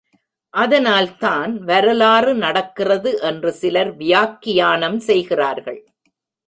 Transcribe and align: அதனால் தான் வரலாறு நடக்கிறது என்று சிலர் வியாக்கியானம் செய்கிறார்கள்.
அதனால் 0.53 1.09
தான் 1.17 1.51
வரலாறு 1.63 2.33
நடக்கிறது 2.35 3.11
என்று 3.21 3.51
சிலர் 3.51 3.93
வியாக்கியானம் 3.95 4.99
செய்கிறார்கள். 5.09 5.81